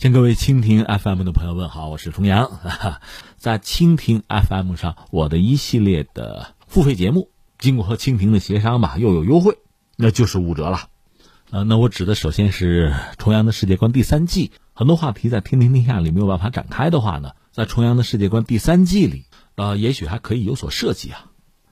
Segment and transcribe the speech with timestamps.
[0.00, 2.58] 向各位蜻蜓 FM 的朋友问好，我是重阳。
[3.36, 7.28] 在蜻蜓 FM 上，我的一系列的付费节目，
[7.58, 9.58] 经过和蜻蜓的协商吧，又有优惠，
[9.96, 10.88] 那就是五折了。
[11.50, 21.26] 呃，那我指的首先是重阳的世界观第三季，很多话题在天天天下里没有办法展开的话呢，在重阳的世界观第三季里，呃，也许还可以有所设计啊。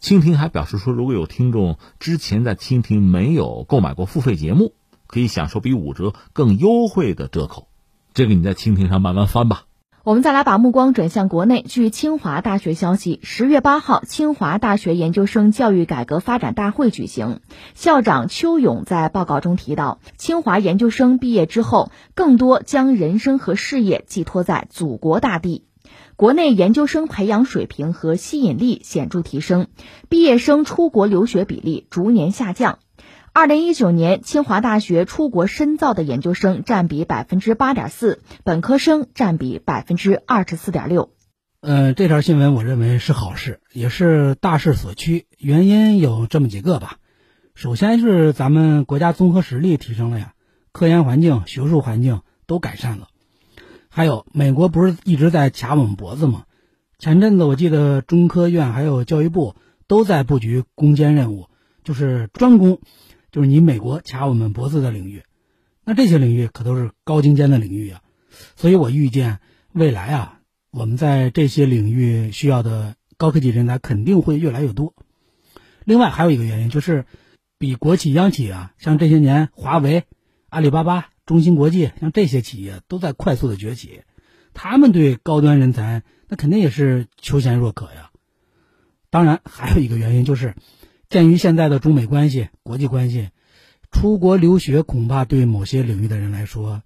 [0.00, 4.74] 蜻蜓还表示说，如果有听众之前在蜻蜓没有购买过付费节目，
[5.08, 7.66] 可以享受比五折更优惠的折扣。
[8.14, 9.64] 这个你在蜻蜓上慢慢翻吧。
[10.04, 11.62] 我们再来把目光转向国内。
[11.62, 17.40] 据清华大学消息，十月八号，清华大学研究生教育改革发展大会举行。
[17.74, 25.64] 校长邱勇在报告中提到，清华研究生毕业之后，更多将人生和事业寄托在祖国大地。
[26.16, 29.68] 国内研究生培养水平和吸引力显著提升，
[30.08, 32.80] 毕业生出国留学比例逐年下降。
[33.34, 41.10] 二零一九年，清华大学出国深造的研究生占比百分之八点四，本科生占比百分之二十四点六。
[41.62, 45.28] 呃，这条新闻我认为是好事，也是大势所趋。
[45.38, 46.98] 原因有这么几个吧。
[47.54, 50.34] 首先是咱们国家综合实力提升了呀，
[50.70, 53.08] 科研环境、学术环境都改善了。
[53.88, 56.44] 还有，美国不是一直在卡我们脖子吗？
[56.98, 61.46] 前阵子我记得中科院还有教育部都在布局攻坚任务，
[61.82, 62.78] 就是专攻。
[63.32, 65.22] 就是你美国卡我们脖子的领域，
[65.84, 68.02] 那这些领域可都是高精尖的领域啊，
[68.56, 69.38] 所以我预见
[69.72, 74.94] 未来啊，我们在这些领域需要的高科技人才肯定会越来越多。
[75.84, 77.06] 另外还有一个原因就是，
[77.56, 80.04] 比国企央企啊，像这些年华为、
[80.50, 84.02] 阿里巴巴、中芯国际，像这些企业都在快速的崛起，
[84.52, 88.10] 他们对高端人才那肯定也是求贤若渴呀。
[89.08, 90.54] 当然还有一个原因就是。
[91.12, 93.28] 鉴于现在的中美关系、国际关系，
[93.90, 96.82] 出国留学恐怕对某些领域的人来说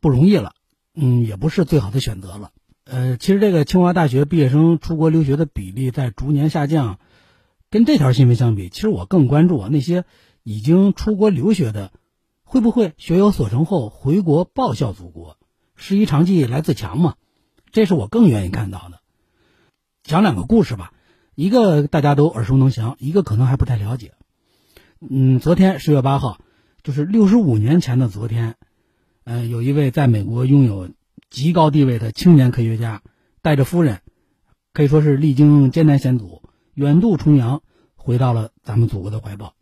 [0.00, 0.54] 不容易了，
[0.94, 2.52] 嗯，也不是最好的选择了。
[2.84, 6.98] 呃，其实这个清华大学毕业生出国留学的比例在逐年下降，
[7.68, 10.06] 跟这条新闻相比，其实我更关注啊那些
[10.42, 11.92] 已经出国留学的，
[12.44, 15.36] 会不会学有所成后回国报效祖国？
[15.74, 17.16] 师夷长技来自强嘛，
[17.72, 19.00] 这是我更愿意看到的。
[20.02, 20.94] 讲两个故事吧。
[21.36, 24.12] 一个大家都耳熟能详，一个可能还不太了解。
[25.06, 26.38] 嗯，昨天十月八号，
[26.82, 28.54] 就是六十五年前的昨天，
[29.24, 30.88] 呃，有一位在美国拥有
[31.28, 33.02] 极高地位的青年科学家，
[33.42, 34.00] 带着夫人，
[34.72, 36.40] 可以说是历经艰难险阻，
[36.72, 37.60] 远渡重洋，
[37.96, 39.52] 回到了咱们祖国的怀抱。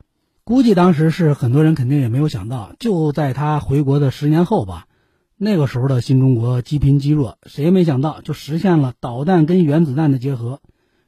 [0.45, 4.87] 估计当时是很多人肯定也没有想到，就在他回国的十年后吧，
[5.37, 10.61] 那个时候的新中国积贫积弱，谁也没想到就实现了导弹跟原子弹的结合。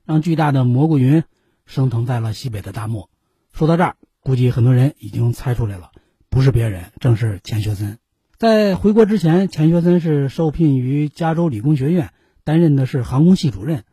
[0.06, 1.24] 让巨大的蘑菇云
[1.66, 3.10] 升腾在了西北的大漠。
[3.52, 5.90] 说到这儿，估计很多人已经猜出来了，
[6.30, 7.98] 不是别人，正是钱学森。
[8.38, 12.10] 在回国之前，钱学森是受聘于加州理工学院，
[12.44, 13.84] 担任的是航空系主任，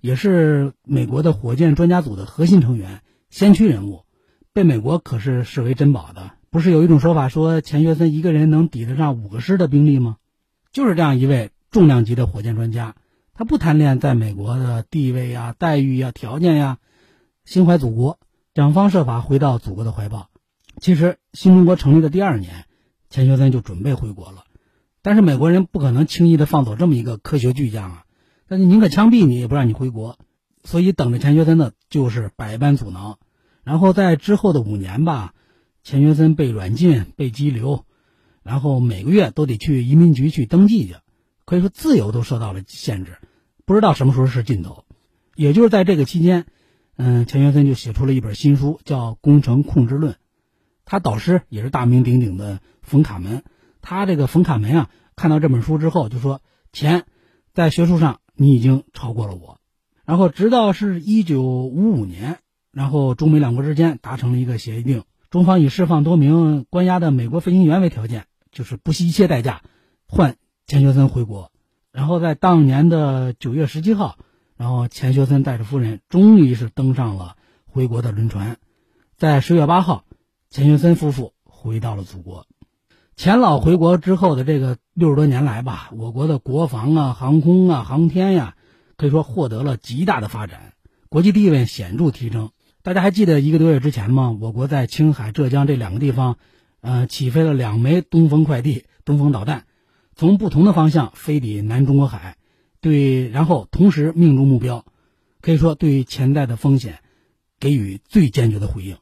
[0.00, 4.04] 也是美国的火箭专家组的核心成员、先驱人物，
[4.52, 6.32] 被美国可是视为珍宝的。
[6.50, 10.18] 不是有一种说法说钱学森一个人能抵得上五个师的兵力吗？
[10.70, 12.94] 就是这样一位重量级的火箭专家。
[13.38, 16.78] 他不贪恋在美国的地位呀、待遇呀、条件呀，
[17.44, 18.18] 心怀祖国，
[18.52, 20.28] 想方设法回到祖国的怀抱。
[20.80, 22.64] 其实，新中国成立的第二年，
[23.10, 24.42] 钱学森就准备回国了，
[25.02, 28.04] 但是美国人不可能轻易的放走这么一个科学巨匠啊，
[28.48, 30.18] 但是宁可枪毙你也不让你回国，
[30.64, 33.20] 所以等着钱学森的就是百般阻挠。
[33.62, 35.32] 然后在之后的五年吧，
[35.84, 37.84] 钱学森被软禁、被拘留，
[38.42, 40.96] 然后每个月都得去移民局去登记去，
[41.44, 43.16] 可以说自由都受到了限制。
[43.68, 44.86] 不知道什么时候是尽头，
[45.36, 46.46] 也就是在这个期间，
[46.96, 50.14] 嗯，钱学森就写出了一本新书，叫《工程控制论》。
[50.86, 53.42] 他导师也是大名鼎鼎的冯卡门，
[53.82, 56.40] 他这个冯卡门啊，看到这本书之后就说
[56.72, 57.04] ：“钱，
[57.52, 59.58] 在学术上你已经超过了我。”
[60.06, 62.38] 然后直到是一九五五年，
[62.72, 69.60] 然后中美两国之间达成了一个协议定，中方以释放多名关押的美国飞行员为条件，就是不惜一切代价
[70.06, 70.36] 换
[70.66, 71.52] 钱学森回国。
[71.98, 74.18] 然后在当年的九月十七号，
[74.56, 77.34] 然后钱学森带着夫人终于是登上了
[77.66, 78.58] 回国的轮船，
[79.16, 80.04] 在十月八号，
[80.48, 82.46] 钱学森夫妇回到了祖国。
[83.16, 88.54] 钱老回国之后的这个六十多年来吧，我国的国防啊、航空啊、航天呀，
[88.96, 90.74] 可以说获得了极大的发展，
[91.08, 92.50] 国际地位显著提升。
[92.84, 94.38] 大家还记得一个多月之前吗？
[94.40, 96.36] 我国在青海、浙江这两个地方，
[96.80, 99.64] 呃，起飞了两枚东风快递、东风导弹。
[100.18, 102.38] 从不同的方向飞抵南中国海，
[102.80, 104.84] 对，然后同时命中目标，
[105.40, 106.98] 可以说对潜在的风险
[107.60, 108.96] 给予最坚决的回应。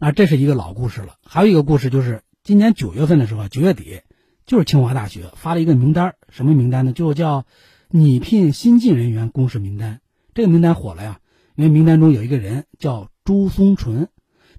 [0.00, 1.14] 那这是一个老故事了。
[1.24, 4.00] 还有一个故事就是今年九月份的时候，九月底，
[4.46, 6.92] 就是清华大学发了一个名单，什么名单呢？
[6.92, 7.46] 就叫
[7.88, 10.00] 拟聘新进人员公示名单。
[10.34, 11.20] 这个名单火了呀，
[11.54, 14.08] 因为名单中有一个人叫朱松纯，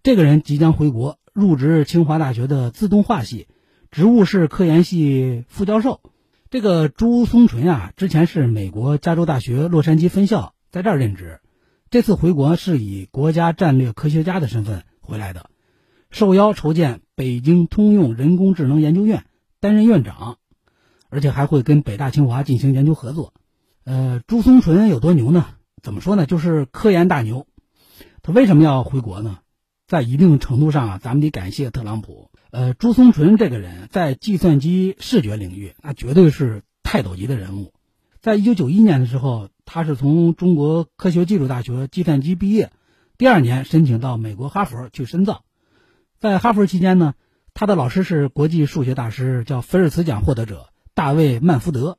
[0.02, 3.48] 这个人即将回国入职清华大学的自动化系，
[3.92, 6.02] 职务是科研系副教授。
[6.52, 11.42] 这个朱松纯啊，之前是美国加州大学洛杉矶分校在这儿任职，
[11.90, 15.50] 这次回国是以国家战略科学家的身份回来的，
[16.12, 19.26] 受邀筹建北京通用人工智能研究院，
[19.60, 20.38] 担任院长，
[21.10, 23.34] 而且还会跟北大清华进行研究合作。
[23.84, 25.46] 呃，朱松纯有多牛呢？
[25.82, 26.26] 怎么说呢？
[26.26, 27.48] 就是科研大牛。
[28.22, 29.40] 他为什么要回国呢？
[29.90, 32.30] 在一定程度上啊，咱们得感谢特朗普。
[32.52, 37.74] 呃，朱松纯这个人，在计算机视觉领域，那绝对是泰斗级的人物。
[38.22, 42.72] 在一九九一年的时候，他是从中国科学技术大学计算机毕业，
[43.18, 45.44] 第二年申请到美国哈佛去深造。
[46.20, 47.16] 在哈佛期间呢，
[47.56, 51.98] 他的老师是国际数学大师，叫菲尔茨奖获得者大卫曼福德。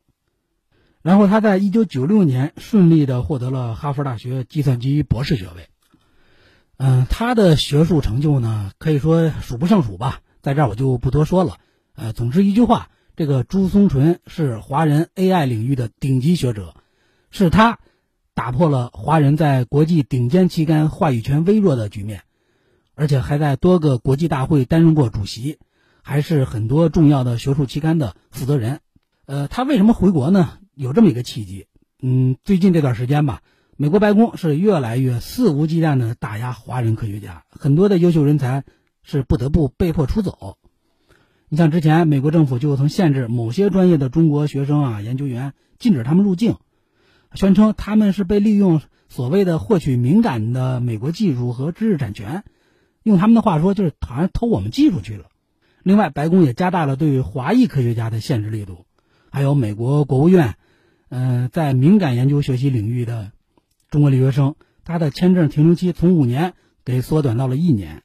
[1.03, 5.67] 然后他在一九九六年顺利的获得了哈佛大学计算机博士学位。
[6.83, 10.23] 嗯，他的学术成就呢，可以说数不胜数吧。
[10.41, 11.59] 在这儿我就不多说了，
[11.95, 16.75] 呃，总之一句话，这个朱松纯是华人 AI 领域的顶级学者，
[17.31, 17.81] 是他
[18.33, 22.23] 打破了华人在国际顶尖期刊话语权微弱的局面，
[22.95, 25.59] 而且还在多个国际大会担任过主席，
[26.01, 28.81] 还是很多重要的学术期刊的负责人。
[29.27, 30.57] 呃，他为什么回国呢？
[30.75, 31.67] 有这么一个契机，
[32.01, 33.43] 嗯，最近这段时间吧，
[33.81, 38.63] 美国白宫是越来越肆无忌惮的打压华人科学家，很多的优秀人才。
[39.03, 40.59] 是不得不被迫出走。
[41.49, 46.57] 你像之前美国政府就曾限制某些专业的中国学生啊、研究员，禁止他们入境，
[47.33, 52.45] 宣称他们是被利用所谓的获取敏感的美国技术和知识产权。
[53.03, 55.25] 用他们的话说，就是好像偷我们技术去了。
[55.83, 58.85] 另外，白宫也加大了对华裔科学家的限制力度，
[59.31, 60.57] 还有美国国务院，
[61.09, 63.33] 嗯，在敏感研究学习领域的
[63.91, 64.55] 中国留学生，
[64.85, 66.55] 他的签证停留期从五年
[66.85, 68.03] 给缩短到了一年。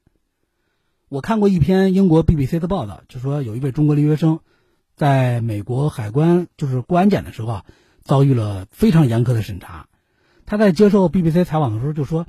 [1.08, 4.40] 我看过一篇英国 BBC 的报道，就说有一位中国留学生，
[4.96, 7.64] 在美国海关就是过安检的时候啊，
[8.02, 9.86] 遭遇了非常严苛的审查。
[10.44, 12.26] 他在接受 BBC 采访的时候就说：“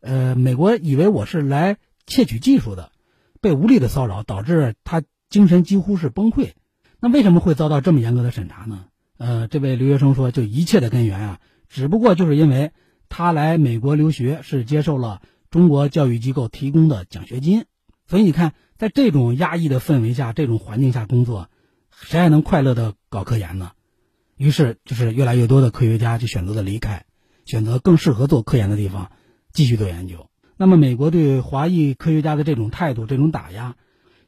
[0.00, 2.92] 呃，美国以为我是来窃取技术的，
[3.40, 6.52] 被无理的骚扰，导致他精神几乎是崩溃。
[7.00, 8.84] 那为什么会遭到这么严格的审查呢？
[9.18, 12.70] 呃，这位留学生说，就一切的根源啊，只不过就是因为
[13.16, 17.64] 他来美国留学是接受了中国教育机构提供的奖学金。”
[18.10, 21.48] 所以你看，在这种压抑的氛围下，这种环境下工作，
[21.92, 23.70] 谁还能快乐的搞科研呢？
[24.36, 27.04] 于是，就是越来越多的科学家就选择了离开，
[27.44, 29.12] 选择更适合做科研的地方，
[29.52, 30.28] 继续做研究。
[30.56, 33.76] 那么，美国对华裔科学家的这种态度、这种打压，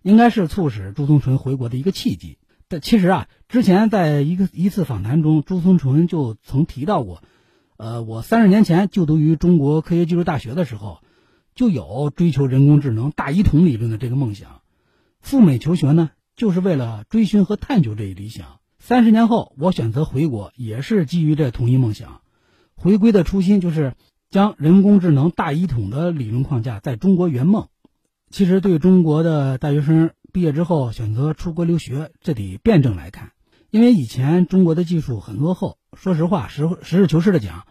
[0.02, 2.38] 应该是促使朱松纯回国的一个契机。
[2.68, 7.22] 但其实啊，之前在一个一次访谈中，朱松纯就曾提到过，
[7.76, 10.98] 呃，我三十年前就读于中国科学技术大学的时候。
[11.54, 14.60] 就有追求人工智能大一统理论的这个梦想，
[15.20, 18.60] 赴美求学呢，就是为了追寻和探究这一理想。
[18.78, 22.20] 三十年后，我选择回国，也是基于这同一梦想。
[22.74, 23.94] 回归的初心就是
[24.28, 27.68] 将人工智能大一统的理论框架在中国圆梦。
[28.28, 33.32] 其实，对中国的大学生毕业之后选择出国留学，这得辩证来看，
[33.70, 35.78] 因为以前中国的技术很落后。
[35.96, 37.66] 说实话，实实事求是的讲，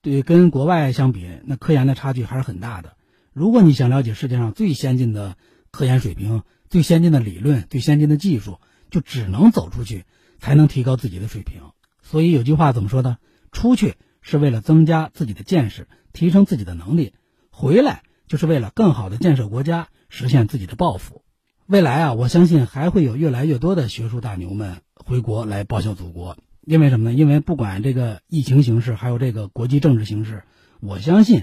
[0.00, 2.96] 对跟国外相比，那科研的差距还是很大的。
[3.32, 5.36] 如果你想了解世界上最先进的
[5.70, 8.58] 科研水平、最先进的理论、最先进的技术，
[8.90, 10.04] 就只能走出去，
[10.38, 11.60] 才能提高自己的水平。
[12.02, 13.18] 所以有句话怎么说的？
[13.52, 17.12] 出去是为了增加自己的见识，提升自己的能力；
[17.50, 21.22] 回来就是为了更好的建设国家，实现自己的抱负。
[21.68, 26.36] 未来啊，我相信还会有越来越多的学术大牛们回国来报效祖国。
[26.60, 27.12] 因为什么呢？
[27.12, 30.44] 因为不管这个疫情形势，还有这个国际政治形势，
[30.80, 31.42] 我相信。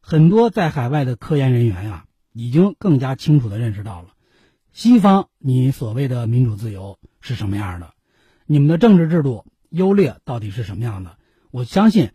[0.00, 4.08] 很多在海外的科研人员呀，已经更加清楚地认识到了，
[4.72, 7.92] 西方你所谓的民主自由是什么样的，
[8.46, 11.16] 你们的政治制度优劣到底是什么样的？
[11.52, 12.10] 我相信，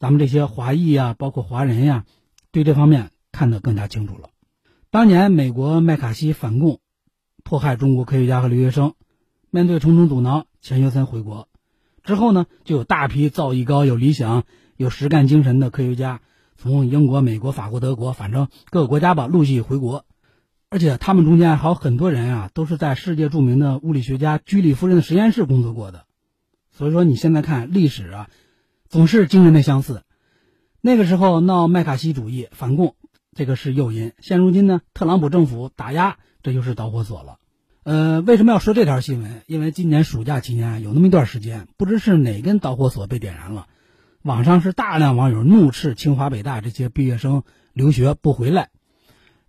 [0.00, 2.04] 咱们这些华裔呀，包括华人呀，
[2.50, 4.30] 对这方面看得更加清楚了。
[4.90, 6.80] 当年美国麦卡锡反共，
[7.46, 8.94] 迫害中国科学家和留学生，
[9.50, 11.46] 面对重重阻挠，钱学森回国
[12.02, 14.42] 之后呢，就有大批造诣高、有理想、
[14.76, 16.20] 有实干精神的科学家。
[16.56, 20.04] 从英国、美国、法国、德国，反正各个国家吧，陆续回国，
[20.70, 26.04] 而且他们中间还有很多人啊，都是在世界著名的物理学家居里夫人的实验室工作过的。
[26.72, 28.28] 所以说，你现在看历史啊，
[28.88, 30.02] 总是惊人的相似。
[30.80, 32.96] 那个时候闹麦卡锡主义反共，
[33.34, 37.38] 这个是诱因；现如今呢，特朗普政府打压，这就是导火索了。
[37.82, 39.42] 呃，为什么要说这条新闻？
[39.48, 43.66] 因为今年暑假期间有那么一段时间，不知是哪根导火索被点燃了，
[44.22, 48.68] 网上是大量网友怒斥清华北大这些毕业生留学不回来，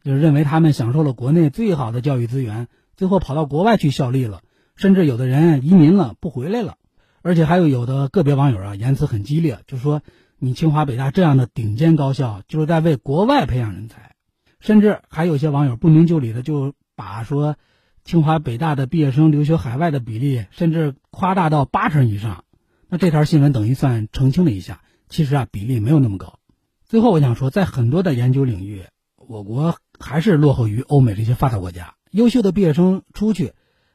[0.04, 4.42] 就是认为他们享受了国内最好的教育资源，最后跑到国外去效力了，
[4.76, 6.78] 甚至有的人移民了不回来了，
[7.22, 10.02] 而且还有有的个别网友啊言辞很激烈，就说
[10.40, 14.16] 你清华北大这样的顶尖高校就是在为国外培养人才，
[14.60, 17.56] 甚至还有些网友不明就里的就把说。
[18.04, 22.46] 清华北大的毕业生留学海外的比例甚至夸大到八成以上，
[22.88, 26.40] 那这条新闻等于算澄清了一下，其实啊比例没有那么高。
[26.86, 28.86] 最后我想说，在很多的研究领域，
[29.18, 31.96] 我国还是落后于欧美这些发达国家。
[32.12, 33.52] 优秀的毕业生出去，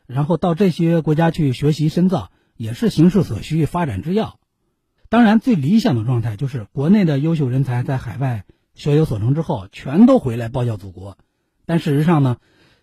[0.07, 4.39] 然后到这些国家去学习深造，也是形势所需、发展之要。
[5.09, 8.45] 当然，最理想的状态就是国内的优秀人才在海外
[8.75, 11.17] 学有所成之后，全都回来报效祖国。
[11.65, 12.37] 但事实上呢？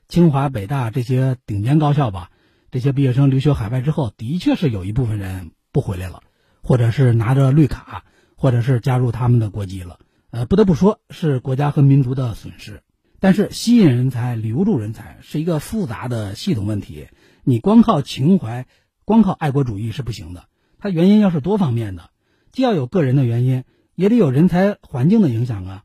[0.10, 2.32] 清华、北大这些顶尖高校吧，
[2.72, 6.24] 这些毕业生留学海外之后，的确是有一部分人不回来了，
[6.64, 10.00] 或者是拿着绿卡，或者是加入他们的国籍了。
[10.32, 12.82] 呃，不得不说是国家和民族的损失。
[13.20, 17.10] 但是吸引人才、留住人才是一个复杂的系统问题，
[17.44, 18.66] 你光靠情怀、
[19.06, 20.46] 光靠爱国主义是不行的。
[20.80, 22.10] 它原因要是多方面的，
[22.52, 23.64] 既要有个人的原因，
[23.94, 25.84] 也得有人才环境的影响啊。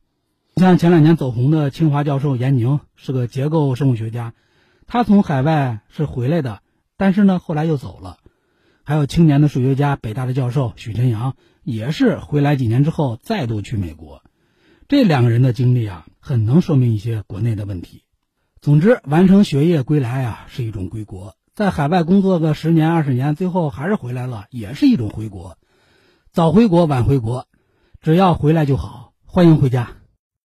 [0.56, 4.34] 像前两年走红的清华教授严宁是个结构生物学家，
[4.86, 6.60] 他从海外是回来的，
[6.96, 8.18] 但是呢后来又走了。
[8.84, 11.34] 还有青年的数学家北大的教授许晨阳
[11.64, 14.22] 也是回来几年之后再度去美国。
[14.86, 18.04] 这两个人的经历啊，很能说明一些国内的问题。
[18.60, 25.58] 总之，完成学业归来啊是一种归国，在海外工作个十年二十年，最后还是回来了，也是一种回国。
[26.30, 27.48] 早回国晚回国，
[28.00, 29.96] 只要回来就好，欢迎回家。